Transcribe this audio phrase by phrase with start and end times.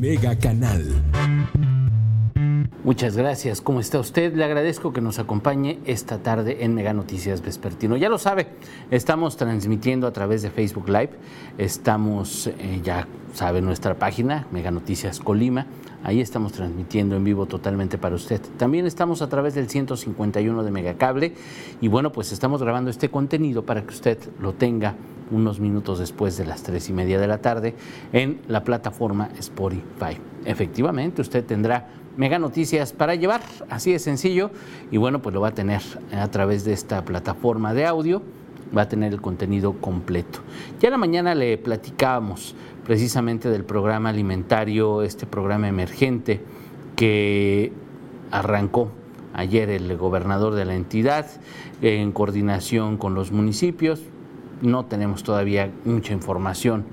[0.00, 1.19] Mega Canal.
[2.82, 3.60] Muchas gracias.
[3.60, 4.34] ¿Cómo está usted?
[4.34, 7.98] Le agradezco que nos acompañe esta tarde en Mega Noticias Vespertino.
[7.98, 8.46] Ya lo sabe,
[8.90, 11.10] estamos transmitiendo a través de Facebook Live.
[11.58, 15.66] Estamos, eh, ya sabe, nuestra página, Mega Noticias Colima.
[16.02, 18.40] Ahí estamos transmitiendo en vivo totalmente para usted.
[18.56, 21.34] También estamos a través del 151 de Megacable.
[21.82, 24.94] Y bueno, pues estamos grabando este contenido para que usted lo tenga
[25.30, 27.74] unos minutos después de las tres y media de la tarde
[28.14, 30.18] en la plataforma Spotify.
[30.44, 34.50] Efectivamente, usted tendrá mega noticias para llevar, así de sencillo,
[34.90, 35.82] y bueno, pues lo va a tener
[36.12, 38.22] a través de esta plataforma de audio,
[38.76, 40.40] va a tener el contenido completo.
[40.80, 42.54] Ya en la mañana le platicábamos
[42.84, 46.40] precisamente del programa alimentario, este programa emergente
[46.96, 47.72] que
[48.30, 48.90] arrancó
[49.34, 51.26] ayer el gobernador de la entidad
[51.82, 54.02] en coordinación con los municipios.
[54.62, 56.84] No tenemos todavía mucha información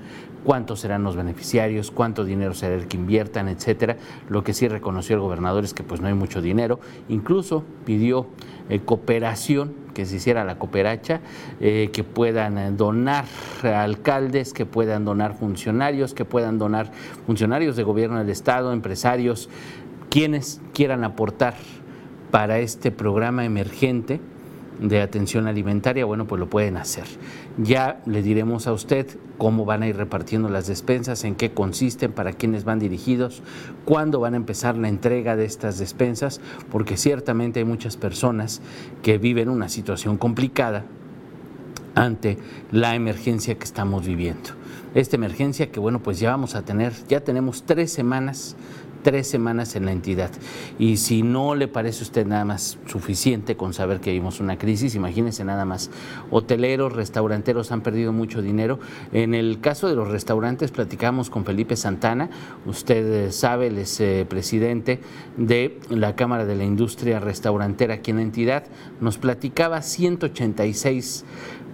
[0.44, 3.96] cuántos serán los beneficiarios, cuánto dinero será el que inviertan, etcétera.
[4.28, 6.80] Lo que sí reconoció el gobernador es que pues no hay mucho dinero.
[7.08, 8.26] Incluso pidió
[8.68, 11.20] eh, cooperación, que se hiciera la cooperacha,
[11.60, 13.24] eh, que puedan eh, donar
[13.62, 16.92] alcaldes, que puedan donar funcionarios, que puedan donar
[17.26, 19.48] funcionarios de gobierno del Estado, empresarios,
[20.08, 21.54] quienes quieran aportar
[22.30, 24.20] para este programa emergente
[24.80, 27.04] de atención alimentaria, bueno, pues lo pueden hacer.
[27.58, 32.12] Ya le diremos a usted cómo van a ir repartiendo las despensas, en qué consisten,
[32.12, 33.42] para quiénes van dirigidos,
[33.84, 38.62] cuándo van a empezar la entrega de estas despensas, porque ciertamente hay muchas personas
[39.02, 40.84] que viven una situación complicada
[41.96, 42.38] ante
[42.70, 44.50] la emergencia que estamos viviendo.
[44.94, 48.56] Esta emergencia que, bueno, pues ya vamos a tener, ya tenemos tres semanas
[49.02, 50.30] tres semanas en la entidad.
[50.78, 54.58] Y si no le parece a usted nada más suficiente con saber que vivimos una
[54.58, 55.90] crisis, imagínense nada más.
[56.30, 58.78] Hoteleros, restauranteros han perdido mucho dinero.
[59.12, 62.30] En el caso de los restaurantes, platicamos con Felipe Santana,
[62.66, 65.00] usted sabe, él es eh, presidente
[65.36, 68.64] de la Cámara de la Industria Restaurantera aquí en la entidad,
[69.00, 71.24] nos platicaba 186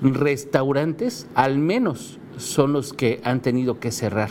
[0.02, 4.30] restaurantes, al menos son los que han tenido que cerrar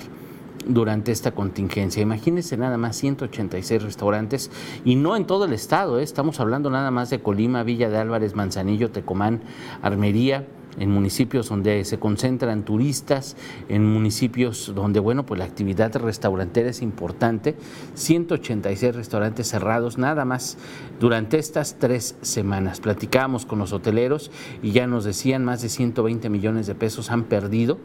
[0.65, 2.01] durante esta contingencia.
[2.01, 4.51] Imagínense nada más 186 restaurantes
[4.85, 6.03] y no en todo el estado, ¿eh?
[6.03, 9.41] estamos hablando nada más de Colima, Villa de Álvarez, Manzanillo, Tecomán,
[9.81, 10.45] Armería,
[10.77, 13.35] en municipios donde se concentran turistas,
[13.69, 17.55] en municipios donde, bueno, pues la actividad restaurantera es importante,
[17.93, 20.57] 186 restaurantes cerrados nada más
[20.99, 22.79] durante estas tres semanas.
[22.79, 24.31] Platicábamos con los hoteleros
[24.61, 27.77] y ya nos decían más de 120 millones de pesos han perdido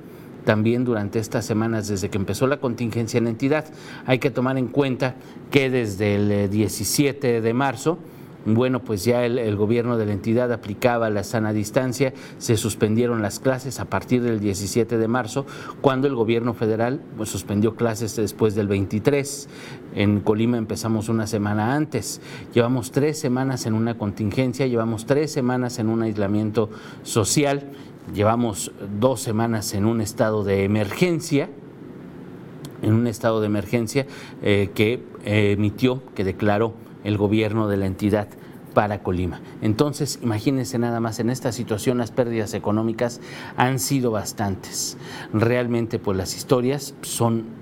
[0.49, 3.67] también durante estas semanas desde que empezó la contingencia en la entidad.
[4.07, 5.15] Hay que tomar en cuenta
[5.51, 7.99] que desde el 17 eh, de marzo,
[8.47, 13.41] bueno, pues ya el, gobierno de la entidad aplicaba la sana distancia, se suspendieron las
[13.41, 15.45] clases a partir del 17 de marzo,
[15.83, 19.51] cuando el gobierno federal pues, suspendió clases después del 23.
[19.97, 22.23] En Colima empezamos una semana antes.
[22.55, 26.71] Llevamos tres semanas en una contingencia, llevamos tres semanas en un aislamiento
[27.03, 27.71] social
[28.15, 31.49] Llevamos dos semanas en un estado de emergencia,
[32.83, 34.07] en un estado de emergencia
[34.43, 36.75] eh, que emitió, que declaró
[37.05, 38.29] el gobierno de la entidad
[38.75, 39.41] para Colima.
[39.61, 43.21] Entonces, imagínense nada más, en esta situación las pérdidas económicas
[43.57, 44.97] han sido bastantes.
[45.33, 47.58] Realmente, pues las historias son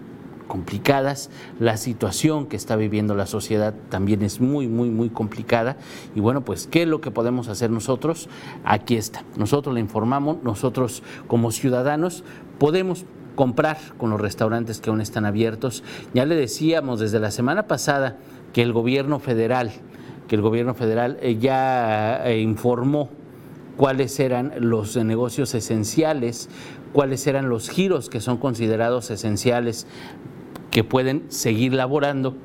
[0.46, 1.30] complicadas,
[1.60, 5.76] la situación que está viviendo la sociedad también es muy, muy, muy complicada.
[6.14, 8.28] Y bueno, pues, ¿qué es lo que podemos hacer nosotros?
[8.64, 9.24] Aquí está.
[9.36, 12.24] Nosotros le informamos, nosotros como ciudadanos
[12.58, 13.04] podemos
[13.34, 15.84] comprar con los restaurantes que aún están abiertos.
[16.14, 18.16] Ya le decíamos desde la semana pasada
[18.52, 19.70] que el gobierno federal,
[20.26, 23.10] que el gobierno federal eh, ya eh, informó
[23.76, 26.48] cuáles eran los negocios esenciales,
[26.92, 29.86] cuáles eran los giros que son considerados esenciales
[30.76, 32.36] que pueden seguir laborando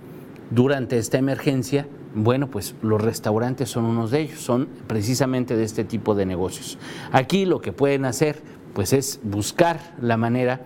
[0.52, 5.84] durante esta emergencia, bueno, pues los restaurantes son unos de ellos, son precisamente de este
[5.84, 6.78] tipo de negocios.
[7.12, 8.42] Aquí lo que pueden hacer,
[8.74, 10.62] pues es buscar la manera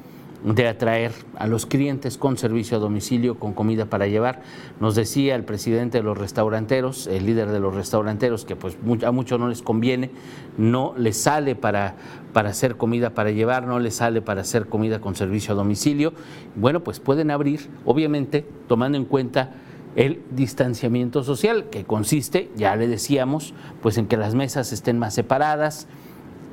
[0.53, 4.44] de atraer a los clientes con servicio a domicilio, con comida para llevar.
[4.80, 9.12] Nos decía el presidente de los restauranteros, el líder de los restauranteros, que pues a
[9.12, 10.12] muchos no les conviene,
[10.57, 11.95] no les sale para,
[12.31, 16.13] para hacer comida para llevar, no les sale para hacer comida con servicio a domicilio.
[16.56, 19.56] Bueno, pues pueden abrir, obviamente, tomando en cuenta
[19.95, 25.15] el distanciamiento social, que consiste, ya le decíamos, pues en que las mesas estén más
[25.15, 25.88] separadas,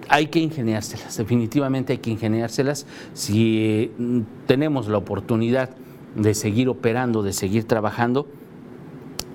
[0.09, 2.87] hay que ingeniárselas, definitivamente hay que ingeniárselas.
[3.15, 5.71] Si mm, tenemos la oportunidad
[6.17, 8.27] de seguir operando, de seguir trabajando,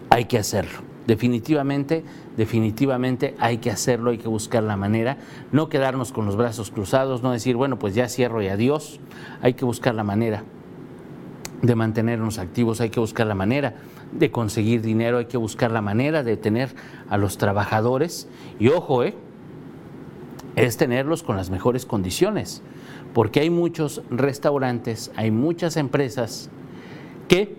[0.10, 0.80] hay que hacerlo.
[1.08, 2.04] Definitivamente,
[2.36, 5.18] definitivamente hay que hacerlo, hay que buscar la manera,
[5.54, 9.00] no quedarnos con los brazos cruzados, no decir, bueno, pues ya cierro y adiós,
[9.42, 10.44] hay que buscar la manera
[11.62, 13.76] de mantenernos activos, hay que buscar la manera
[14.12, 16.76] de conseguir dinero, hay que buscar la manera de tener
[17.10, 18.28] a los trabajadores
[18.60, 19.16] y ojo, ¿eh?
[20.66, 22.62] Es tenerlos con las mejores condiciones,
[23.14, 26.50] porque hay muchos restaurantes, hay muchas empresas
[27.28, 27.56] que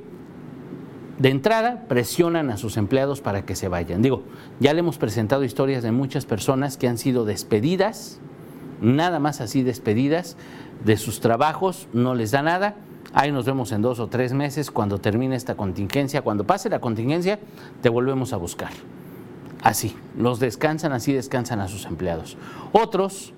[1.18, 4.02] de entrada presionan a sus empleados para que se vayan.
[4.02, 4.22] Digo,
[4.60, 8.20] ya le hemos presentado historias de muchas personas que han sido despedidas,
[8.80, 10.36] nada más así despedidas
[10.84, 12.76] de sus trabajos, no les da nada
[13.14, 16.22] Ahí nos vemos en dos o tres meses cuando termine esta contingencia.
[16.22, 17.38] Cuando pase la contingencia,
[17.80, 18.70] te volvemos a buscar.
[19.62, 22.36] Así, los descansan, así descansan a sus empleados.
[22.72, 23.32] Otros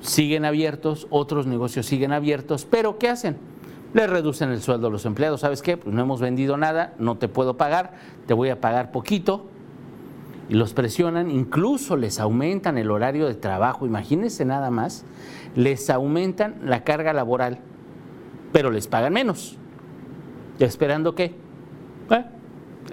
[0.00, 3.36] siguen abiertos, otros negocios siguen abiertos, pero ¿qué hacen?
[3.94, 5.40] Le reducen el sueldo a los empleados.
[5.40, 5.76] ¿Sabes qué?
[5.76, 7.94] Pues no hemos vendido nada, no te puedo pagar,
[8.26, 9.46] te voy a pagar poquito.
[10.48, 13.86] Y los presionan, incluso les aumentan el horario de trabajo.
[13.86, 15.04] Imagínense nada más,
[15.56, 17.58] les aumentan la carga laboral
[18.56, 19.58] pero les pagan menos.
[20.58, 21.34] ¿Esperando qué?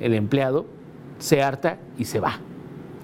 [0.02, 0.66] El empleado
[1.20, 2.40] se harta y se va.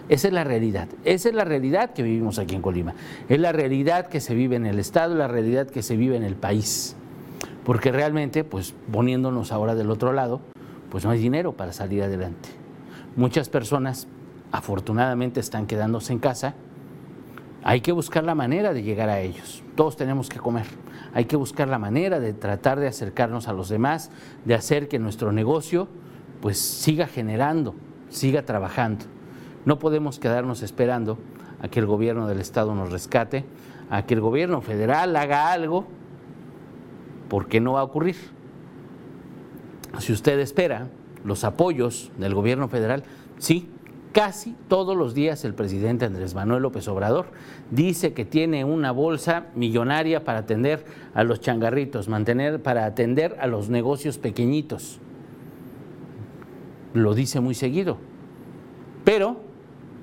[0.10, 0.88] Esa es la realidad.
[1.06, 2.96] Esa es la realidad que vivimos aquí en Colima.
[3.30, 6.24] Es la realidad que se vive en el Estado, la realidad que se vive en
[6.24, 6.96] el país.
[7.64, 10.42] Porque realmente, pues poniéndonos ahora del otro lado,
[10.90, 12.50] pues no hay dinero para salir adelante.
[13.16, 14.08] Muchas personas
[14.52, 16.56] afortunadamente están quedándose en casa.
[17.64, 19.64] Hay que buscar la manera de llegar a ellos.
[19.76, 20.66] Todos tenemos que comer
[21.14, 24.12] hay que buscar la manera de tratar de acercarnos a los demás,
[24.46, 25.88] de hacer que nuestro negocio
[26.42, 27.76] pues siga generando,
[28.10, 29.06] siga trabajando.
[29.66, 31.18] No podemos quedarnos esperando
[31.62, 33.46] a que el gobierno del estado nos rescate,
[33.90, 35.86] a que el gobierno federal haga algo,
[37.28, 38.16] porque no va a ocurrir.
[40.00, 40.88] Si usted espera
[41.24, 43.04] los apoyos del gobierno federal,
[43.38, 43.70] sí,
[44.12, 47.28] Casi todos los días el presidente Andrés Manuel López Obrador
[47.70, 50.84] dice que tiene una bolsa millonaria para atender
[51.14, 55.00] a los changarritos, mantener, para atender a los negocios pequeñitos.
[56.96, 57.98] Lo dice muy seguido.
[59.04, 59.38] Pero,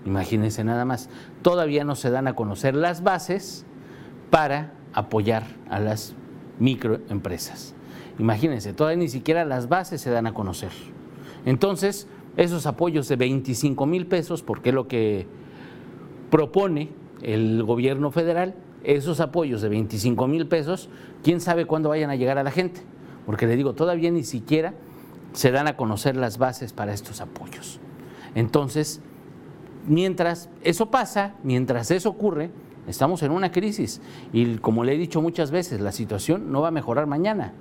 [0.06, 1.08] imagínense nada más,
[1.43, 3.67] todavía no se dan a conocer las bases
[4.31, 6.14] para apoyar a las
[6.58, 7.75] microempresas.
[8.19, 10.70] Imagínense, todavía ni siquiera las bases se dan a conocer.
[11.44, 15.26] Entonces, esos apoyos de 25 mil pesos, porque es lo que
[16.31, 16.91] propone
[17.23, 18.55] el gobierno federal,
[18.85, 20.88] esos apoyos de 25 mil pesos,
[21.23, 22.81] quién sabe cuándo vayan a llegar a la gente,
[23.26, 24.75] porque le digo, todavía ni siquiera
[25.32, 27.81] se dan a conocer las bases para estos apoyos.
[28.35, 29.00] Entonces,
[29.87, 32.50] mientras eso pasa, mientras eso ocurre,
[32.87, 34.00] estamos en una crisis
[34.33, 37.53] y como le he dicho muchas veces, la situación no va a mejorar mañana.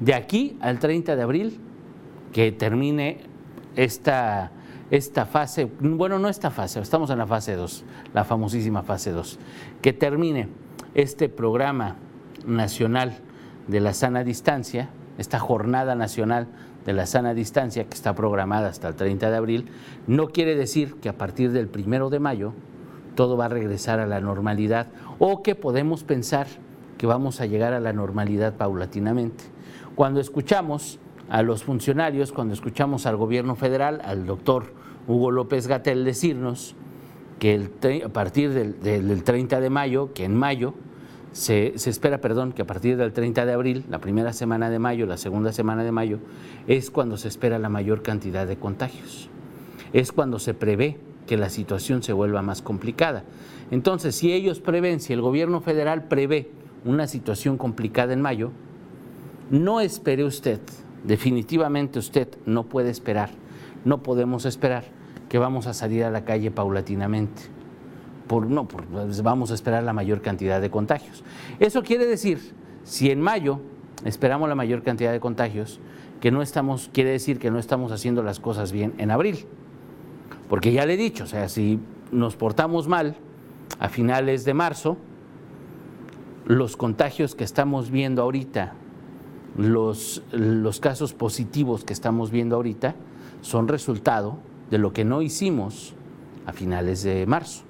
[0.00, 1.60] De aquí al 30 de abril,
[2.32, 3.20] que termine
[3.76, 4.50] esta,
[4.90, 9.38] esta fase, bueno, no esta fase, estamos en la fase 2, la famosísima fase 2,
[9.80, 10.48] que termine
[10.94, 11.96] este programa
[12.46, 13.18] nacional
[13.68, 16.48] de la sana distancia, esta jornada nacional
[16.86, 19.66] de la sana distancia que está programada hasta el 30 de abril,
[20.06, 22.54] no quiere decir que a partir del primero de mayo
[23.14, 24.86] todo va a regresar a la normalidad
[25.18, 26.46] o que podemos pensar
[26.96, 29.44] que vamos a llegar a la normalidad paulatinamente.
[29.94, 30.98] Cuando escuchamos
[31.28, 34.72] a los funcionarios cuando escuchamos al gobierno federal, al doctor
[35.08, 36.74] Hugo López Gatel decirnos
[37.38, 37.68] que
[38.04, 40.74] a partir del, 30 de mayo, que en mayo,
[41.36, 45.06] se, espera, perdón, que a partir del 30 de abril, la primera semana de mayo,
[45.06, 46.18] la segunda semana de mayo,
[46.66, 49.28] es cuando se espera la mayor cantidad de contagios.
[49.92, 53.24] Es cuando se prevé que la situación se vuelva más complicada.
[53.70, 56.50] Entonces, si ellos prevén, si el gobierno federal prevé
[56.84, 58.52] una situación complicada en mayo,
[59.50, 60.60] no espere usted
[61.06, 63.30] Definitivamente usted no puede esperar,
[63.84, 64.84] no podemos esperar
[65.28, 67.42] que vamos a salir a la calle paulatinamente.
[68.26, 71.22] Por, no, pues, vamos a esperar la mayor cantidad de contagios.
[71.60, 72.54] Eso quiere decir,
[72.84, 73.60] si en mayo
[74.04, 75.80] esperamos la mayor cantidad de contagios,
[76.20, 79.46] que no estamos, quiere decir que no estamos haciendo las cosas bien en abril.
[80.48, 81.78] Porque ya le he dicho, o sea, si
[82.10, 83.16] nos portamos mal
[83.78, 84.96] a finales de marzo,
[86.46, 88.74] los contagios que estamos viendo ahorita
[89.56, 92.94] los, los casos positivos que estamos viendo ahorita
[93.40, 94.38] son resultado
[94.70, 95.94] de lo que no hicimos
[96.44, 97.64] a finales de marzo.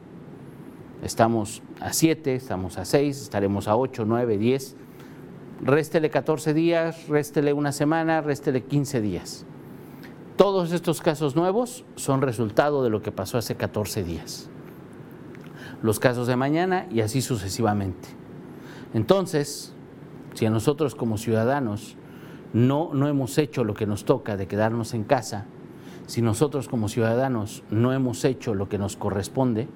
[1.02, 4.76] Estamos a 7, estamos a 6, estaremos a 8, 9, 10.
[5.62, 9.46] Réstele 14 días, réstele una semana, réstele 15 días.
[10.36, 14.48] Todos estos casos nuevos son resultado de lo que pasó hace 14 días.
[15.82, 18.08] Los casos de mañana y así sucesivamente.
[18.94, 19.74] Entonces,
[20.34, 21.96] si a nosotros como ciudadanos
[22.52, 25.46] no, no hemos hecho lo que nos toca de quedarnos en casa,
[26.06, 29.68] si nosotros como ciudadanos no hemos hecho lo que nos corresponde,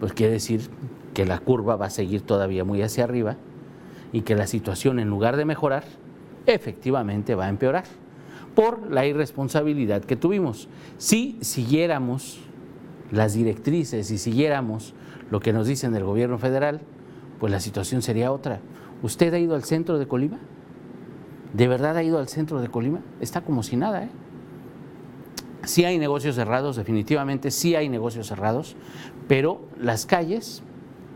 [0.00, 0.68] pues quiere decir
[1.14, 3.36] que la curva va a seguir todavía muy hacia arriba
[4.12, 5.84] y que la situación en lugar de mejorar
[6.46, 7.84] efectivamente va a empeorar
[8.54, 10.68] por la irresponsabilidad que tuvimos.
[10.98, 12.38] Si siguiéramos
[13.10, 14.94] las directrices y siguiéramos
[15.30, 16.80] lo que nos dicen del gobierno federal,
[17.38, 18.60] pues la situación sería otra.
[19.02, 20.38] ¿Usted ha ido al centro de Colima?
[21.52, 23.00] ¿De verdad ha ido al centro de Colima?
[23.20, 24.10] Está como si nada, ¿eh?
[25.64, 28.76] Sí hay negocios cerrados, definitivamente sí hay negocios cerrados,
[29.28, 30.62] pero las calles,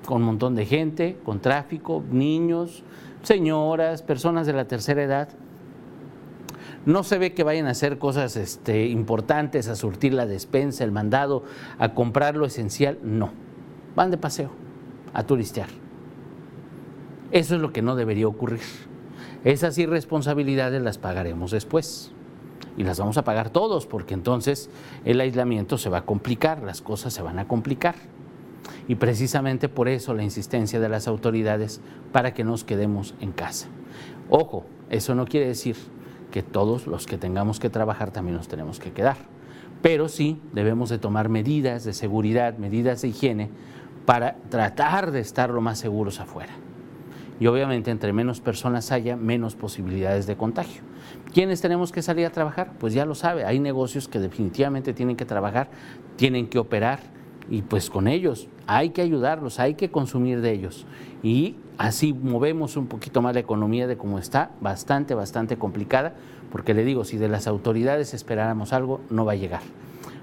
[0.07, 2.85] con un montón de gente, con tráfico, niños,
[3.23, 5.29] señoras, personas de la tercera edad,
[6.85, 10.93] no se ve que vayan a hacer cosas este, importantes, a surtir la despensa, el
[10.93, 11.43] mandado,
[11.79, 13.33] a comprar lo esencial, no.
[13.97, 14.53] Van de paseo,
[15.13, 15.69] a turistear.
[17.33, 18.61] Eso es lo que no debería ocurrir.
[19.43, 22.13] Esas irresponsabilidades las pagaremos después.
[22.77, 24.71] Y las vamos a pagar todos, porque entonces
[25.05, 27.95] el aislamiento se va a complicar, las cosas se van a complicar.
[28.89, 31.81] Y precisamente por eso la insistencia de las autoridades
[32.13, 33.69] para que nos quedemos en casa.
[34.29, 35.77] Ojo, eso no quiere decir
[36.31, 39.17] que todos los que tengamos que trabajar también nos tenemos que quedar.
[39.83, 43.51] Pero sí debemos de tomar medidas de seguridad, medidas de higiene
[44.05, 46.53] para tratar de estar lo más seguros afuera.
[47.39, 50.83] Y obviamente entre menos personas haya, menos posibilidades de contagio.
[51.33, 52.73] ¿Quiénes tenemos que salir a trabajar?
[52.79, 55.69] Pues ya lo sabe, hay negocios que definitivamente tienen que trabajar,
[56.17, 57.01] tienen que operar
[57.51, 60.87] y pues con ellos hay que ayudarlos, hay que consumir de ellos.
[61.23, 66.15] Y así movemos un poquito más la economía de cómo está, bastante, bastante complicada,
[66.51, 69.63] porque le digo, si de las autoridades esperáramos algo, no va a llegar.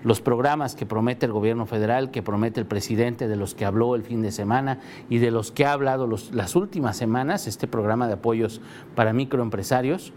[0.04, 3.96] Los programas que promete el gobierno federal, que promete el presidente, de los que habló
[3.96, 4.80] el fin de semana
[5.10, 8.62] y de los que ha hablado las últimas semanas, este programa de apoyos
[8.96, 10.12] para microempresarios,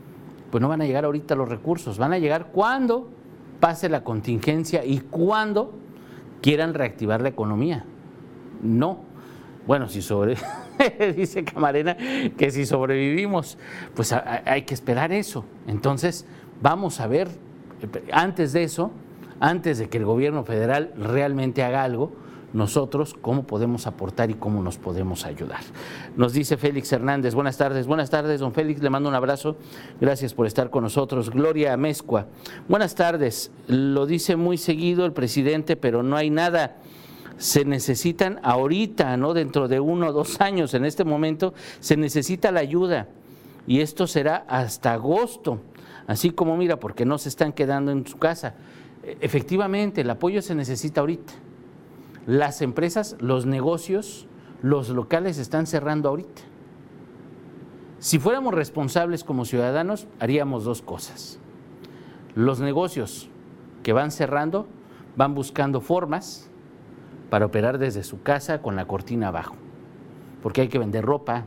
[0.50, 3.08] pues no van a llegar ahorita los recursos, van a llegar cuando
[3.60, 5.72] pase la contingencia y cuando
[6.42, 7.84] quieran reactivar la economía.
[8.62, 9.00] No.
[9.66, 10.00] Bueno, si
[11.16, 11.96] dice Camarena
[12.36, 13.58] que si sobrevivimos,
[13.94, 15.44] pues hay que esperar eso.
[15.66, 16.26] Entonces,
[16.62, 17.28] vamos a ver,
[18.12, 18.92] antes de eso,
[19.40, 22.12] antes de que el gobierno federal realmente haga algo,
[22.52, 25.60] nosotros cómo podemos aportar y cómo nos podemos ayudar.
[26.16, 29.56] Nos dice Félix Hernández, buenas tardes, buenas tardes, don Félix, le mando un abrazo,
[30.00, 31.30] gracias por estar con nosotros.
[31.30, 32.26] Gloria Amezcua,
[32.68, 36.76] buenas tardes, lo dice muy seguido el presidente, pero no hay nada
[37.38, 39.34] se necesitan ahorita, ¿no?
[39.34, 43.08] Dentro de uno o dos años, en este momento, se necesita la ayuda.
[43.66, 45.60] Y esto será hasta agosto.
[46.06, 48.54] Así como, mira, porque no se están quedando en su casa.
[49.20, 51.32] Efectivamente, el apoyo se necesita ahorita.
[52.26, 54.26] Las empresas, los negocios,
[54.62, 56.42] los locales están cerrando ahorita.
[58.00, 61.38] Si fuéramos responsables como ciudadanos, haríamos dos cosas.
[62.34, 63.30] Los negocios
[63.82, 64.66] que van cerrando
[65.16, 66.50] van buscando formas
[67.30, 69.54] para operar desde su casa con la cortina abajo.
[70.42, 71.46] Porque hay que vender ropa,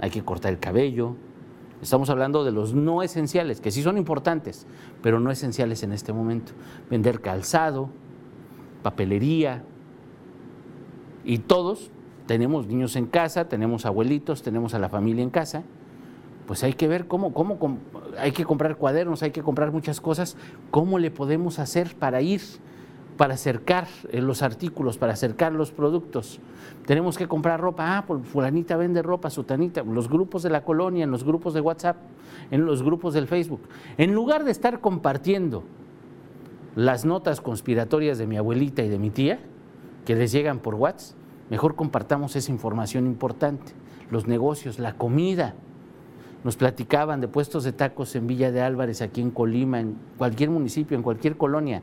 [0.00, 1.16] hay que cortar el cabello.
[1.82, 4.66] Estamos hablando de los no esenciales, que sí son importantes,
[5.02, 6.52] pero no esenciales en este momento.
[6.90, 7.90] Vender calzado,
[8.82, 9.62] papelería.
[11.24, 11.90] Y todos
[12.26, 15.64] tenemos niños en casa, tenemos abuelitos, tenemos a la familia en casa.
[16.46, 17.58] Pues hay que ver cómo, cómo,
[18.18, 20.36] hay que comprar cuadernos, hay que comprar muchas cosas.
[20.70, 22.40] ¿Cómo le podemos hacer para ir?
[23.16, 26.40] Para acercar eh, los artículos, para acercar los productos.
[26.86, 31.04] Tenemos que comprar ropa, ah, pues fulanita vende ropa, sutanita, los grupos de la colonia,
[31.04, 31.96] en los grupos de WhatsApp,
[32.50, 33.60] en los grupos del Facebook.
[33.96, 35.64] En lugar de estar compartiendo
[36.76, 39.40] las notas conspiratorias de mi abuelita y de mi tía,
[40.04, 41.16] que les llegan por WhatsApp,
[41.50, 43.72] mejor compartamos esa información importante,
[44.10, 45.54] los negocios, la comida.
[46.44, 50.50] Nos platicaban de puestos de tacos en Villa de Álvarez, aquí en Colima, en cualquier
[50.50, 51.82] municipio, en cualquier colonia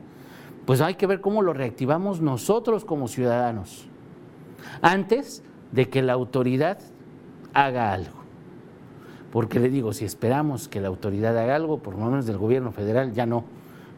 [0.66, 3.86] pues hay que ver cómo lo reactivamos nosotros como ciudadanos,
[4.80, 5.42] antes
[5.72, 6.78] de que la autoridad
[7.52, 8.24] haga algo.
[9.30, 12.72] Porque le digo, si esperamos que la autoridad haga algo, por lo menos del gobierno
[12.72, 13.44] federal, ya no,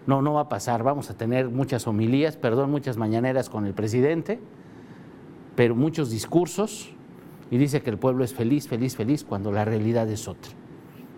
[0.07, 0.83] no, no va a pasar.
[0.83, 4.41] Vamos a tener muchas homilías, perdón, muchas mañaneras con el presidente,
[5.55, 6.91] pero muchos discursos,
[7.51, 10.53] y dice que el pueblo es feliz, feliz, feliz, cuando la realidad es otra.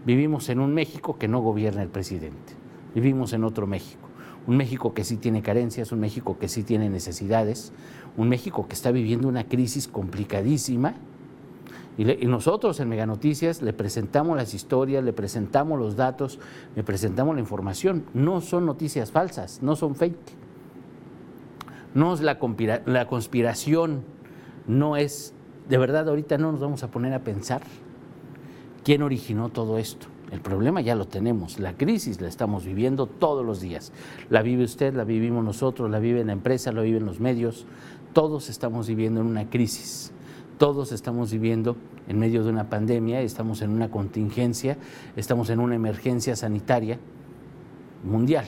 [0.05, 2.55] Vivimos en un México que no gobierna el presidente,
[2.95, 4.08] vivimos en otro México
[4.49, 7.71] un México que sí tiene carencias, un México que sí tiene necesidades,
[8.17, 10.95] un México que está viviendo una crisis complicadísima.
[11.99, 16.39] Y, nosotros en Mega Noticias le presentamos las historias, le presentamos los datos,
[16.75, 18.05] le presentamos la información.
[18.15, 20.17] No son noticias falsas, no son fake.
[21.93, 22.39] No es la,
[22.87, 24.03] la conspiración,
[24.67, 25.35] no es,
[25.69, 27.61] de verdad ahorita no nos vamos a poner a pensar
[28.83, 30.07] quién originó todo esto.
[30.31, 33.93] El problema ya lo tenemos, la crisis la estamos viviendo todos los días.
[34.29, 37.67] La vive usted, la vivimos nosotros, la vive la empresa, la viven los medios.
[38.13, 40.13] Todos estamos viviendo en una crisis.
[40.59, 41.77] Todos estamos viviendo
[42.09, 44.77] en medio de una pandemia, estamos en una contingencia,
[45.17, 46.99] estamos en una emergencia sanitaria
[48.05, 48.45] mundial.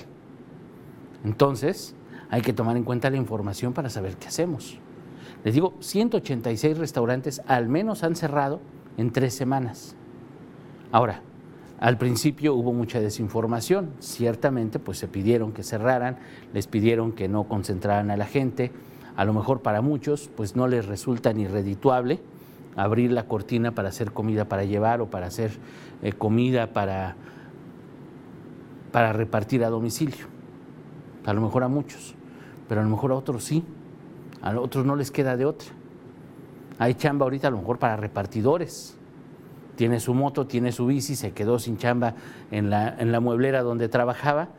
[1.25, 1.95] Entonces,
[2.31, 4.79] hay que tomar en cuenta la información para saber qué hacemos.
[5.45, 8.61] Les digo, 186 restaurantes al menos han cerrado
[8.97, 9.95] en tres semanas.
[10.93, 11.23] Ahora,
[11.81, 16.19] al principio hubo mucha desinformación, ciertamente pues se pidieron que cerraran,
[16.53, 18.71] les pidieron que no concentraran a la gente,
[19.17, 22.21] a lo mejor para muchos pues no les resulta ni redituable
[22.77, 25.53] abrir la cortina para hacer comida para llevar o para hacer
[26.03, 27.17] eh, comida para,
[28.93, 30.27] para repartir a domicilio,
[31.25, 32.15] a lo mejor a muchos,
[32.69, 33.65] pero a lo mejor a otros sí,
[34.43, 35.69] a otros no les queda de otra.
[36.79, 38.99] Hay chamba ahorita a lo mejor para repartidores,
[39.81, 42.15] tiene su moto, tiene su bici, se quedó sin chamba
[42.51, 44.51] en la, en la mueblera donde trabajaba,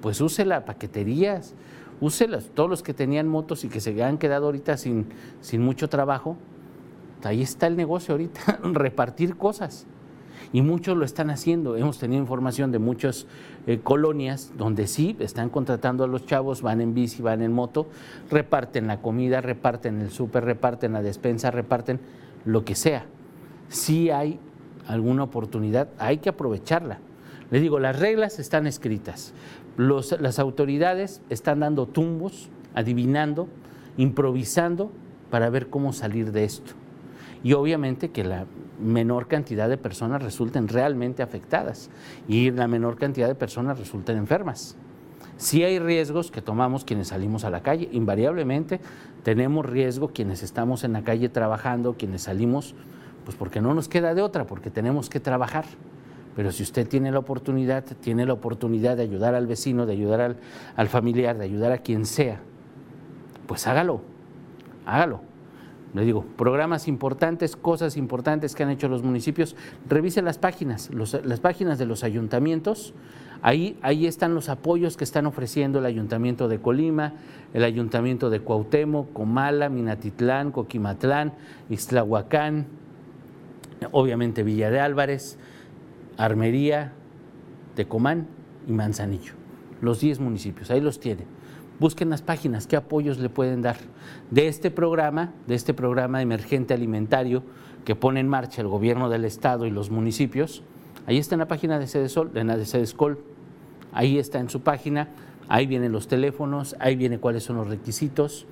[0.00, 1.54] pues úsela, paqueterías,
[2.00, 2.48] úselas.
[2.54, 5.08] Todos los que tenían motos y que se han quedado ahorita sin,
[5.42, 6.38] sin mucho trabajo,
[7.24, 9.86] ahí está el negocio ahorita, repartir cosas.
[10.50, 11.76] Y muchos lo están haciendo.
[11.76, 13.26] Hemos tenido información de muchas
[13.66, 17.86] eh, colonias donde sí están contratando a los chavos, van en bici, van en moto,
[18.30, 22.00] reparten la comida, reparten el súper, reparten la despensa, reparten
[22.46, 23.04] lo que sea
[23.68, 24.38] si hay
[24.86, 26.98] alguna oportunidad, hay que aprovecharla.
[27.50, 29.32] Les digo, las reglas están escritas.
[29.76, 33.48] las autoridades están dando tumbos, adivinando,
[33.96, 34.90] improvisando
[35.30, 36.72] para ver cómo salir de esto.
[37.44, 38.46] Y obviamente que la
[38.80, 41.90] menor cantidad de personas resulten realmente afectadas
[42.26, 44.76] y la menor cantidad de personas resulten enfermas.
[45.36, 48.80] Si hay riesgos que tomamos quienes salimos a la calle, invariablemente
[49.22, 52.74] tenemos riesgo quienes estamos en la calle trabajando, quienes salimos
[53.28, 55.66] pues porque no nos queda de otra, porque tenemos que trabajar.
[56.34, 60.36] Pero si usted tiene la oportunidad, tiene la oportunidad de ayudar al vecino, de ayudar
[60.76, 62.40] al, familiar, de ayudar a quien sea,
[63.46, 64.00] pues hágalo,
[64.86, 65.20] hágalo.
[65.92, 69.56] Le digo, programas importantes, cosas importantes que han hecho los municipios,
[69.86, 72.94] revise las páginas, las páginas de los ayuntamientos,
[73.42, 77.12] ahí, ahí están los apoyos que están ofreciendo el Ayuntamiento de Colima,
[77.52, 81.34] el Ayuntamiento de Cuauhtémoc, Comala, Minatitlán, Coquimatlán,
[81.68, 82.87] Ixtlahuacán,
[83.92, 85.38] obviamente Villa de Álvarez,
[86.16, 86.92] Armería,
[87.74, 88.26] Tecomán
[88.66, 89.34] y Manzanillo.
[89.80, 91.26] Los 10 municipios, ahí los tienen.
[91.78, 93.76] Busquen las páginas, qué apoyos le pueden dar.
[94.30, 97.44] De este programa, de este programa emergente alimentario
[97.84, 100.64] que pone en marcha el gobierno del estado y los municipios,
[101.06, 103.22] ahí está en la página de Cedesol, en la de Cedescol,
[103.92, 105.08] ahí está en su página,
[105.48, 108.46] ahí vienen los teléfonos, ahí viene cuáles son los requisitos.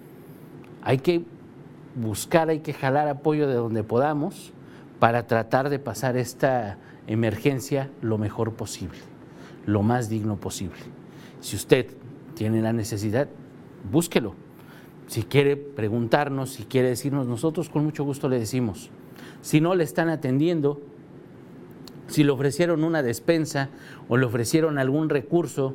[0.83, 1.25] Hay que
[1.97, 4.53] buscar, hay que jalar apoyo de donde podamos
[4.99, 8.99] para tratar de pasar esta emergencia lo mejor posible,
[9.67, 10.79] lo más digno posible.
[11.41, 11.87] Si usted
[12.35, 13.29] tiene la necesidad,
[13.91, 14.35] búsquelo.
[15.07, 18.91] Si quiere preguntarnos, si quiere decirnos, nosotros con mucho gusto le decimos.
[19.41, 20.81] Si no le están atendiendo,
[22.09, 23.69] si le ofrecieron una despensa
[24.09, 25.75] o le ofrecieron algún recurso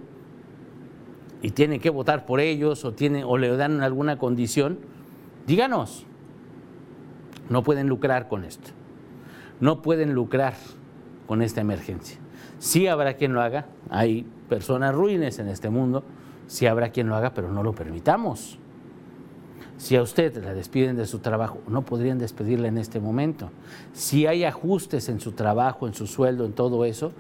[1.42, 4.80] y tiene que votar por ellos o, tiene, o le dan alguna condición,
[5.48, 6.06] díganos.
[7.50, 8.72] No pueden lucrar con esto
[9.62, 10.56] no pueden lucrar
[11.28, 12.17] con esta emergencia.
[12.60, 16.04] Sí habrá quien lo haga, hay personas ruines en este mundo,
[16.47, 18.58] sí habrá quien lo haga, pero no lo permitamos.
[19.78, 23.50] Si a usted la despiden de su trabajo, no podrían despedirla en este momento.
[23.93, 27.13] Si hay ajustes en su trabajo, en su sueldo, en todo eso,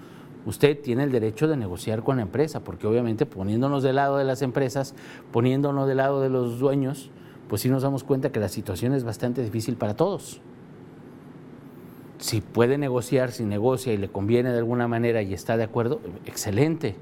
[0.45, 4.25] usted tiene el derecho de negociar con la empresa, porque obviamente poniéndonos del lado de
[4.25, 4.93] las empresas,
[5.31, 7.09] poniéndonos del lado de los dueños,
[7.47, 10.41] pues sí nos damos cuenta que la situación es bastante difícil para todos
[12.21, 15.99] si puede negociar, si negocia y le conviene de alguna manera y está de acuerdo,
[16.25, 16.95] excelente.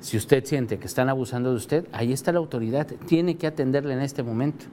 [0.00, 3.92] Si usted siente que están abusando de usted, ahí está la autoridad, tiene que atenderle
[3.92, 4.64] en este momento.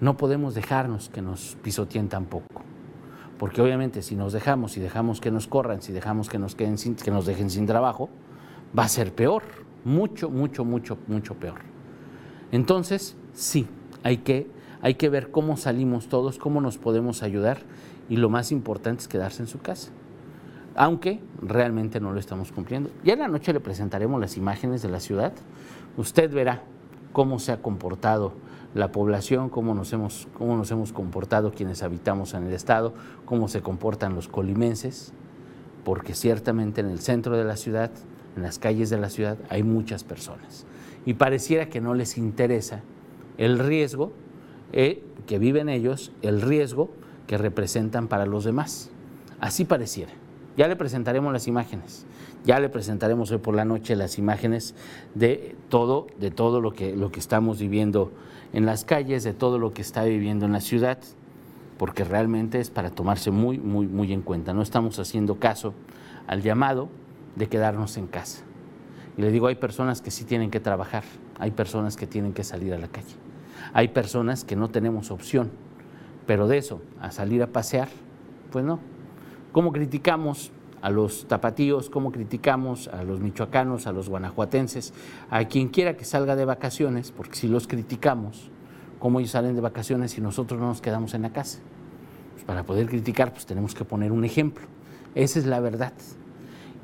[0.00, 2.62] No podemos dejarnos que nos pisoteen tampoco,
[3.38, 6.78] porque obviamente si nos dejamos, si dejamos que nos corran, si dejamos que nos, queden
[6.78, 8.08] sin, que nos dejen sin trabajo,
[8.76, 9.42] va a ser peor,
[9.84, 11.60] mucho, mucho, mucho, mucho peor.
[12.52, 13.66] Entonces, sí,
[14.02, 17.58] hay que, hay que ver cómo salimos todos, cómo nos podemos ayudar
[18.12, 19.90] y lo más importante es quedarse en su casa.
[20.74, 22.90] Aunque realmente no lo estamos cumpliendo.
[23.02, 25.32] Ya en la noche le presentaremos las imágenes de la ciudad.
[25.96, 26.62] Usted verá
[27.14, 28.34] cómo se ha comportado
[28.74, 32.92] la población, cómo nos hemos, cómo nos hemos comportado quienes habitamos en el estado,
[33.24, 35.14] cómo se comportan los colimenses,
[35.82, 37.90] porque ciertamente en el centro de la ciudad,
[38.36, 40.66] en las calles de la ciudad, hay muchas personas.
[41.06, 42.82] Y pareciera que no les interesa
[43.38, 44.12] el riesgo
[44.74, 46.90] eh, que viven ellos, el riesgo
[47.26, 48.90] que representan para los demás.
[49.40, 50.12] Así pareciera.
[50.56, 52.06] Ya le presentaremos las imágenes.
[52.44, 54.74] Ya le presentaremos hoy por la noche las imágenes
[55.14, 58.12] de todo, de todo lo que, lo que estamos viviendo
[58.52, 60.98] en las calles, de todo lo que está viviendo en la ciudad,
[61.78, 64.52] porque realmente es para tomarse muy, muy, muy en cuenta.
[64.52, 65.72] No estamos haciendo caso
[66.26, 66.88] al llamado
[67.36, 68.42] de quedarnos en casa.
[69.16, 71.04] Y le digo, hay personas que sí tienen que trabajar,
[71.38, 73.14] hay personas que tienen que salir a la calle,
[73.72, 75.50] hay personas que no tenemos opción,
[76.26, 77.88] pero de eso, a salir a pasear,
[78.50, 78.78] pues no.
[79.52, 84.92] ¿Cómo criticamos a los tapatíos, cómo criticamos a los michoacanos, a los guanajuatenses,
[85.30, 88.50] a quien quiera que salga de vacaciones, porque si los criticamos,
[88.98, 91.60] cómo ellos salen de vacaciones y nosotros no nos quedamos en la casa.
[92.32, 94.66] Pues para poder criticar, pues tenemos que poner un ejemplo.
[95.14, 95.92] Esa es la verdad.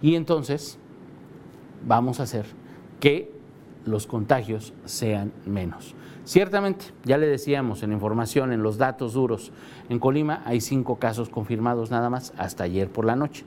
[0.01, 0.79] Y entonces
[1.87, 2.47] vamos a hacer
[3.01, 3.33] que
[3.85, 5.95] los contagios sean menos.
[6.29, 9.51] Ciertamente, ya le decíamos en información, en los datos duros,
[9.89, 13.47] en Colima hay cinco casos confirmados nada más hasta ayer por la noche,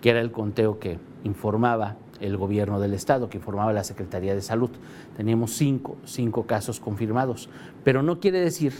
[0.00, 4.40] que era el conteo que informaba el gobierno del estado, que informaba la Secretaría de
[4.40, 4.70] Salud.
[5.14, 7.50] Teníamos cinco, cinco casos confirmados,
[7.84, 8.72] pero no quiere decir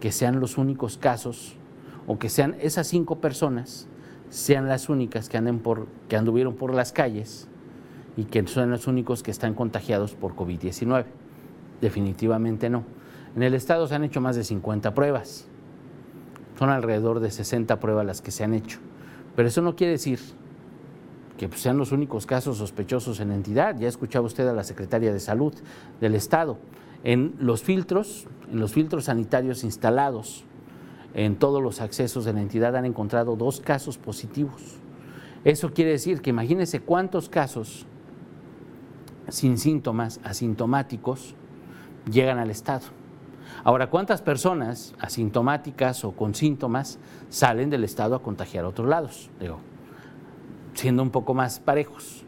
[0.00, 1.54] que sean los únicos casos
[2.06, 3.88] o que sean esas cinco personas
[4.30, 7.46] sean las únicas que, anden por, que anduvieron por las calles
[8.16, 11.04] y que son los únicos que están contagiados por COVID-19.
[11.80, 12.84] Definitivamente no.
[13.36, 15.46] En el estado se han hecho más de 50 pruebas.
[16.58, 18.78] Son alrededor de 60 pruebas las que se han hecho.
[19.36, 20.18] Pero eso no quiere decir
[21.36, 23.78] que pues, sean los únicos casos sospechosos en la entidad.
[23.78, 25.54] Ya escuchaba usted a la secretaria de Salud
[26.00, 26.58] del Estado.
[27.04, 30.44] En los filtros, en los filtros sanitarios instalados
[31.14, 34.62] en todos los accesos de la entidad han encontrado dos casos positivos.
[35.44, 37.86] Eso quiere decir que imagínense cuántos casos
[39.28, 41.34] sin síntomas, asintomáticos,
[42.10, 42.86] llegan al Estado.
[43.64, 49.30] Ahora, ¿cuántas personas asintomáticas o con síntomas salen del Estado a contagiar a otros lados?
[49.40, 49.58] Digo,
[50.74, 52.24] siendo un poco más parejos.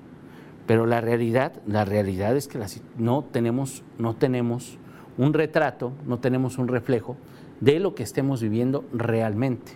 [0.67, 2.59] Pero la realidad, la realidad es que
[2.97, 4.79] no, tenemos, no tenemos
[5.19, 7.17] un retrato, no tenemos un reflejo
[7.61, 9.73] de lo que estemos viviendo realmente.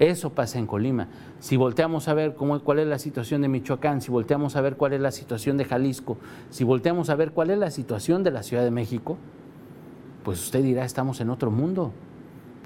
[0.00, 1.08] Eso pasa en Colima.
[1.40, 4.94] Si volteamos a ver cuál es la situación de Michoacán, si volteamos a ver cuál
[4.94, 6.16] es la situación de Jalisco,
[6.48, 9.18] si volteamos a ver cuál es la situación de la Ciudad de México,
[10.24, 11.92] pues usted dirá, estamos en otro mundo.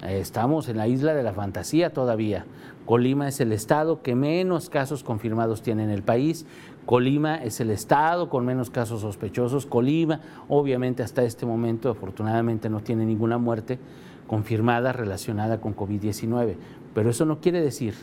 [0.06, 2.46] Estamos en la isla de la fantasía todavía.
[2.86, 6.46] Colima es el estado que menos casos confirmados tiene en el país.
[6.86, 9.66] Colima es el estado con menos casos sospechosos.
[9.66, 13.80] Colima, obviamente, hasta este momento, afortunadamente, no tiene ninguna muerte
[14.26, 16.56] confirmada relacionada con COVID-19.
[16.94, 17.94] Pero eso no quiere decir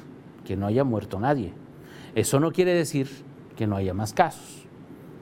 [0.45, 1.53] que no haya muerto nadie.
[2.15, 3.10] Eso no quiere decir
[3.55, 4.65] que no haya más casos.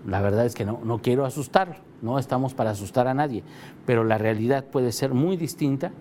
[0.08, 3.44] La verdad es que no, no quiero asustar, no estamos para asustar a nadie,
[3.86, 5.92] pero la realidad puede ser muy distinta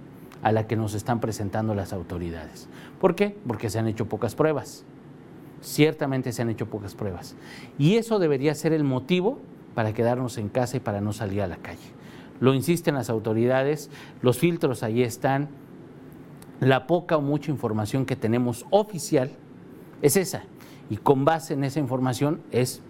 [0.43, 2.69] a la que nos están presentando las autoridades.
[3.01, 3.37] ¿Por qué?
[3.47, 4.85] Porque se han hecho pocas pruebas.
[5.61, 7.35] Ciertamente se han hecho pocas pruebas.
[7.79, 9.41] Y eso debería ser el motivo
[9.75, 11.98] para quedarnos en casa y para no salir a la calle.
[12.41, 13.91] Lo insisten las autoridades,
[14.23, 15.49] los filtros ahí están,
[16.61, 19.31] la poca o mucha información que tenemos oficial
[20.03, 20.45] es esa.
[20.91, 22.83] Y con base en esa información es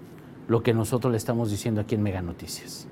[0.47, 2.87] lo que nosotros le estamos diciendo aquí en Mega Noticias.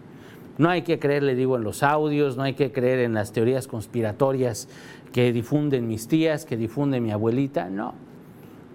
[0.58, 3.32] No hay que creer, le digo, en los audios, no hay que creer en las
[3.32, 4.68] teorías conspiratorias
[5.12, 7.68] que difunden mis tías, que difunde mi abuelita.
[7.68, 7.94] No,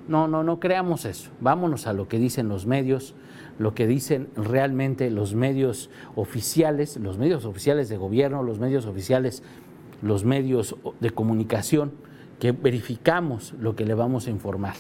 [0.08, 1.32] no, no, no creamos eso.
[1.40, 3.16] Vámonos a lo que dicen los medios,
[3.62, 9.44] lo que dicen realmente los medios oficiales, los medios oficiales de gobierno, los medios oficiales
[10.02, 11.92] los medios de comunicación
[12.40, 14.74] que verificamos lo que le vamos a informar.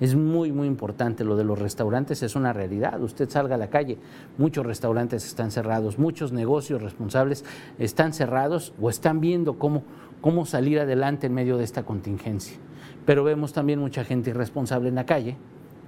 [0.00, 1.24] Es muy, muy importante.
[1.24, 3.02] Lo de los restaurantes es una realidad.
[3.02, 3.98] Usted salga a la calle,
[4.38, 7.44] muchos restaurantes están cerrados, muchos negocios responsables
[7.78, 9.82] están cerrados o están viendo cómo,
[10.20, 12.56] cómo salir adelante en medio de esta contingencia.
[13.04, 15.36] Pero vemos también mucha gente irresponsable en la calle,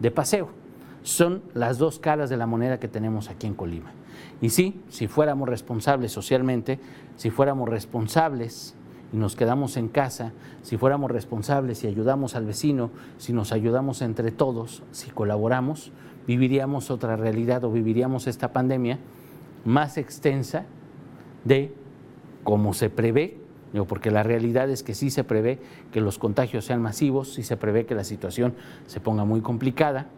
[0.00, 0.61] de paseo.
[1.02, 3.92] Son las dos caras de la moneda que tenemos aquí en Colima.
[4.40, 6.78] Y sí, si fuéramos responsables socialmente,
[7.16, 8.74] si fuéramos responsables
[9.12, 14.02] y nos quedamos en casa, si fuéramos responsables y ayudamos al vecino, si nos ayudamos
[14.02, 15.92] entre todos, si colaboramos,
[16.26, 18.98] viviríamos otra realidad o viviríamos esta pandemia
[19.64, 20.66] más extensa
[21.44, 21.74] de
[22.44, 23.38] como se prevé,
[23.88, 25.58] porque la realidad es que sí se prevé
[25.92, 28.54] que los contagios sean masivos, sí se prevé que la situación
[28.86, 30.08] se ponga muy complicada,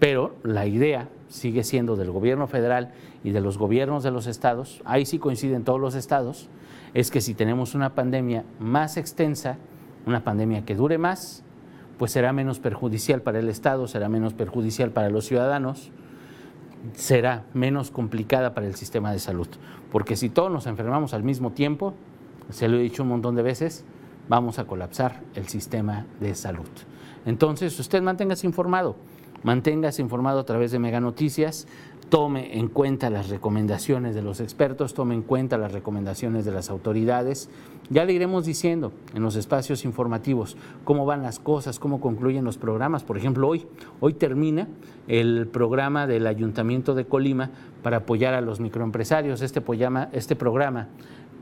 [0.00, 4.82] pero la idea sigue siendo del gobierno federal y de los gobiernos de los estados,
[4.84, 6.48] ahí sí coinciden todos los estados,
[6.94, 9.58] es que si tenemos una pandemia más extensa,
[10.06, 11.44] una pandemia que dure más,
[11.98, 15.92] pues será menos perjudicial para el Estado, será menos perjudicial para los ciudadanos,
[16.94, 19.48] será menos complicada para el sistema de salud.
[19.92, 21.92] Porque si todos nos enfermamos al mismo tiempo,
[22.48, 23.84] se lo he dicho un montón de veces,
[24.28, 26.68] vamos a colapsar el sistema de salud.
[27.26, 28.96] Entonces, usted manténgase informado.
[29.42, 31.66] Manténgase informado a través de Mega Noticias.
[32.10, 36.68] tome en cuenta las recomendaciones de los expertos, tome en cuenta las recomendaciones de las
[36.68, 37.48] autoridades.
[37.88, 42.58] Ya le iremos diciendo en los espacios informativos cómo van las cosas, cómo concluyen los
[42.58, 43.04] programas.
[43.04, 43.66] Por ejemplo, hoy,
[44.00, 44.66] hoy termina
[45.06, 47.50] el programa del Ayuntamiento de Colima
[47.82, 49.40] para apoyar a los microempresarios.
[49.40, 50.88] Este programa, este programa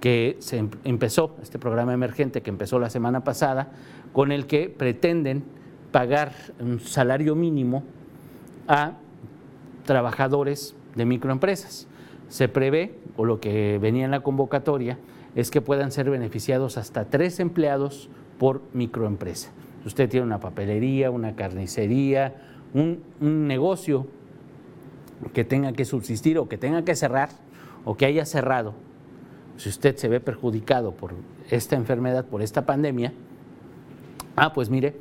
[0.01, 3.73] que se em, empezó, este programa emergente que empezó la semana pasada,
[4.13, 5.45] con el que pretenden
[5.93, 7.83] pagar un salario mínimo
[8.67, 8.93] a
[9.85, 11.87] trabajadores de microempresas.
[12.29, 14.99] Se prevé, o lo que venía en la convocatoria,
[15.35, 19.51] es que puedan ser beneficiados hasta tres empleados por microempresa.
[19.85, 22.35] usted tiene una papelería, una carnicería,
[22.75, 24.07] un, un negocio
[25.33, 27.31] que tenga que subsistir o que tenga que cerrar
[27.85, 28.75] o que haya cerrado,
[29.57, 31.15] si usted se ve perjudicado por
[31.51, 33.13] esta enfermedad, por esta pandemia,
[34.37, 34.95] ah, pues mire,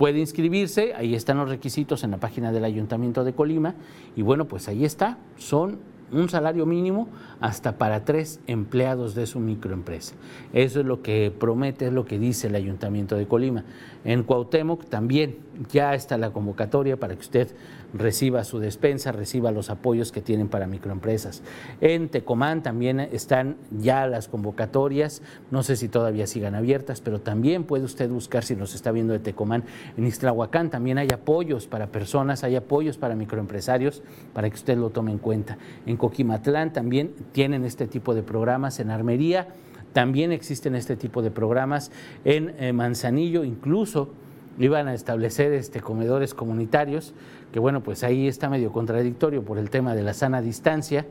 [0.00, 3.74] puede inscribirse, ahí están los requisitos en la página del Ayuntamiento de Colima
[4.16, 5.78] y bueno, pues ahí está, son
[6.10, 7.06] un salario mínimo
[7.38, 10.14] hasta para tres empleados de su microempresa.
[10.54, 13.64] Eso es lo que promete, es lo que dice el Ayuntamiento de Colima.
[14.02, 15.36] En Cuauhtémoc también
[15.68, 17.48] ya está la convocatoria para que usted
[17.92, 21.42] reciba su despensa, reciba los apoyos que tienen para microempresas.
[21.80, 27.64] En Tecomán también están ya las convocatorias, no sé si todavía sigan abiertas, pero también
[27.64, 29.64] puede usted buscar si nos está viendo de Tecomán.
[29.96, 34.90] En Ixtlahuacán también hay apoyos para personas, hay apoyos para microempresarios, para que usted lo
[34.90, 35.58] tome en cuenta.
[35.86, 39.48] En Coquimatlán también tienen este tipo de programas, en Armería
[39.92, 41.90] también existen este tipo de programas,
[42.24, 44.10] en eh, Manzanillo incluso
[44.58, 47.14] iban a establecer este, comedores comunitarios,
[47.52, 51.06] que bueno, pues ahí está medio contradictorio por el tema de la sana distancia,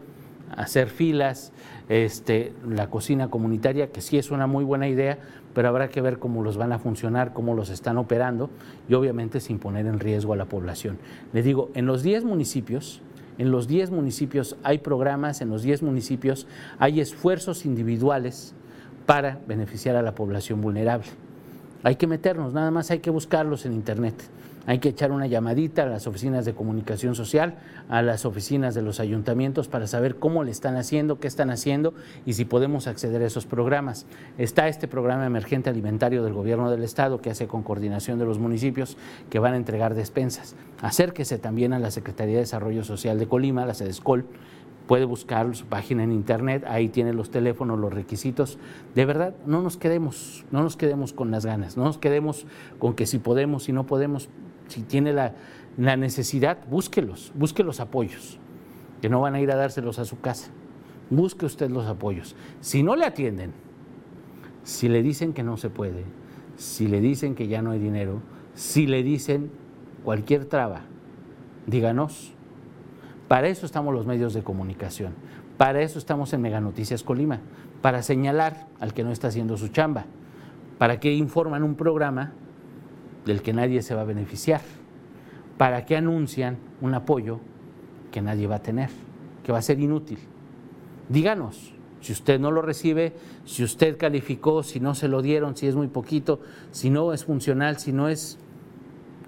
[0.55, 1.51] hacer filas,
[1.89, 5.19] este, la cocina comunitaria, que sí es una muy buena idea,
[5.53, 8.49] pero habrá que ver cómo los van a funcionar, cómo los están operando
[8.87, 10.97] y obviamente sin poner en riesgo a la población.
[11.33, 13.01] Le digo, en los 10 municipios,
[13.37, 16.45] en los 10 municipios hay programas, en los 10 municipios
[16.77, 18.53] hay esfuerzos individuales
[19.05, 21.07] para beneficiar a la población vulnerable.
[21.83, 24.15] Hay que meternos, nada más hay que buscarlos en Internet.
[24.65, 27.55] Hay que echar una llamadita a las oficinas de comunicación social,
[27.87, 31.93] a las oficinas de los ayuntamientos para saber cómo le están haciendo, qué están haciendo
[32.25, 34.05] y si podemos acceder a esos programas.
[34.37, 38.37] Está este programa emergente alimentario del gobierno del estado que hace con coordinación de los
[38.37, 38.95] municipios
[39.31, 40.55] que van a entregar despensas.
[40.81, 44.25] Acérquese también a la Secretaría de Desarrollo Social de Colima, la SEDESCOL,
[44.89, 48.57] puede buscar su página en internet, ahí tiene los teléfonos, los requisitos.
[48.95, 52.47] De verdad, no nos quedemos, no nos quedemos con las ganas, no nos quedemos
[52.79, 54.29] con que si podemos, si no podemos,
[54.67, 55.35] si tiene la,
[55.77, 58.39] la necesidad, búsquelos, busque los apoyos,
[58.99, 60.49] que no van a ir a dárselos a su casa.
[61.11, 62.35] Busque usted los apoyos.
[62.59, 63.53] Si no le atienden,
[64.63, 66.03] si le dicen que no se puede,
[66.55, 68.23] si le dicen que ya no hay dinero,
[68.55, 69.51] si le dicen
[70.03, 70.81] cualquier traba,
[71.67, 72.33] díganos
[73.29, 75.13] para eso estamos los medios de comunicación.
[75.55, 77.39] Para eso estamos en Mega Noticias Colima,
[77.81, 80.05] para señalar al que no está haciendo su chamba,
[80.79, 82.33] para que informan un programa
[83.25, 84.61] del que nadie se va a beneficiar,
[85.59, 87.39] para que anuncian un apoyo
[88.11, 88.89] que nadie va a tener,
[89.43, 90.17] que va a ser inútil.
[91.07, 93.13] Díganos, si usted no lo recibe,
[93.45, 96.39] si usted calificó, si no se lo dieron, si es muy poquito,
[96.71, 98.39] si no es funcional, si no es,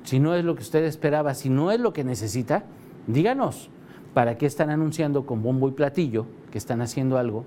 [0.04, 2.64] si no es lo que usted esperaba, si no es lo que necesita,
[3.06, 3.70] díganos.
[4.14, 7.46] ¿Para qué están anunciando con bombo y platillo que están haciendo algo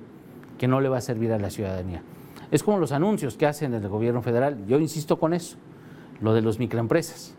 [0.58, 2.02] que no le va a servir a la ciudadanía?
[2.50, 4.64] Es como los anuncios que hacen desde el gobierno federal.
[4.66, 5.56] Yo insisto con eso,
[6.20, 7.34] lo de los microempresas.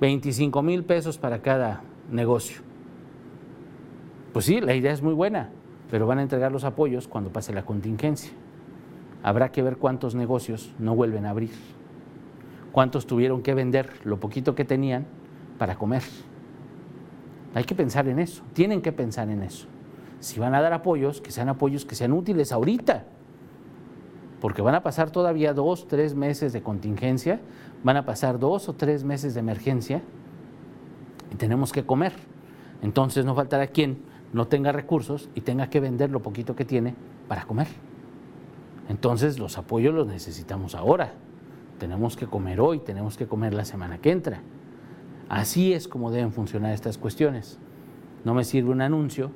[0.00, 2.60] 25 mil pesos para cada negocio.
[4.32, 5.50] Pues sí, la idea es muy buena,
[5.90, 8.32] pero van a entregar los apoyos cuando pase la contingencia.
[9.22, 11.52] Habrá que ver cuántos negocios no vuelven a abrir,
[12.72, 15.06] cuántos tuvieron que vender lo poquito que tenían
[15.58, 16.02] para comer.
[17.54, 19.66] Hay que pensar en eso, tienen que pensar en eso.
[20.20, 23.04] Si van a dar apoyos, que sean apoyos que sean útiles ahorita,
[24.40, 27.40] porque van a pasar todavía dos, tres meses de contingencia,
[27.84, 30.02] van a pasar dos o tres meses de emergencia
[31.30, 32.12] y tenemos que comer.
[32.82, 36.94] Entonces no faltará quien no tenga recursos y tenga que vender lo poquito que tiene
[37.28, 37.68] para comer.
[38.88, 41.14] Entonces los apoyos los necesitamos ahora.
[41.78, 44.40] Tenemos que comer hoy, tenemos que comer la semana que entra.
[45.32, 47.58] Así es como deben funcionar estas cuestiones.
[48.22, 49.30] No me sirve un anuncio,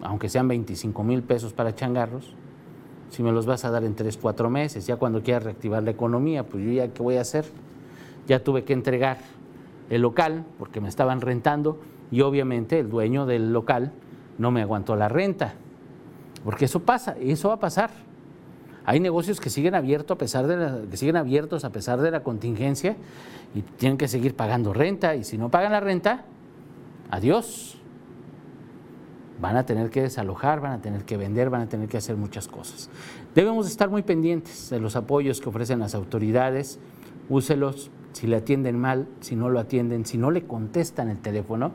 [0.00, 2.36] aunque sean 25 mil pesos para changarros,
[3.10, 5.90] si me los vas a dar en 3, 4 meses, ya cuando quieras reactivar la
[5.90, 7.46] economía, pues yo ya qué voy a hacer.
[8.28, 9.18] Ya tuve que entregar
[9.90, 11.80] el local porque me estaban rentando
[12.12, 13.90] y obviamente el dueño del local
[14.38, 15.54] no me aguantó la renta,
[16.44, 17.90] porque eso pasa, eso va a pasar.
[18.86, 22.22] Hay negocios que siguen abiertos a pesar de que siguen abiertos a pesar de la
[22.22, 22.96] contingencia
[23.54, 26.24] y tienen que seguir pagando renta y si no pagan la renta,
[27.10, 27.78] adiós.
[29.40, 32.16] van a tener que desalojar, van a tener que vender, van a tener que hacer
[32.16, 32.88] muchas cosas.
[33.34, 36.78] Debemos estar muy pendientes de los apoyos que ofrecen las autoridades,
[37.28, 41.72] úselos, si le atienden mal, si no lo atienden, si no le contestan el teléfono,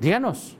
[0.00, 0.58] díganos,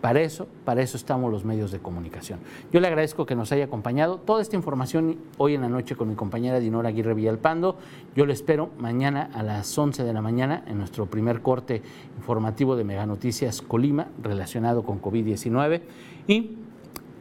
[0.00, 2.40] para eso, para eso estamos los medios de comunicación.
[2.72, 4.18] Yo le agradezco que nos haya acompañado.
[4.18, 7.76] Toda esta información hoy en la noche con mi compañera Dinora Aguirre Villalpando.
[8.16, 11.82] Yo le espero mañana a las 11 de la mañana en nuestro primer corte
[12.16, 15.82] informativo de Mega Noticias Colima relacionado con COVID-19.
[16.26, 16.56] Y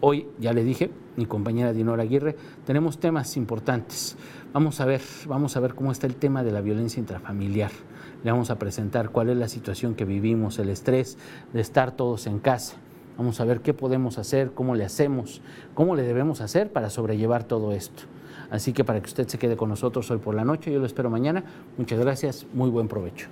[0.01, 2.35] hoy, ya le dije, mi compañera Dinora Aguirre,
[2.65, 4.17] tenemos temas importantes.
[4.53, 7.71] Vamos a ver, vamos a ver cómo está el tema de la violencia intrafamiliar
[8.23, 11.17] le vamos a presentar cuál es la situación que vivimos, el estrés
[11.53, 12.75] de estar todos en casa.
[13.17, 15.41] Vamos a ver qué podemos hacer, cómo le hacemos,
[15.73, 18.03] cómo le debemos hacer para sobrellevar todo esto.
[18.49, 20.85] Así que para que usted se quede con nosotros hoy por la noche, yo lo
[20.85, 21.43] espero mañana.
[21.77, 23.27] Muchas gracias, muy buen provecho.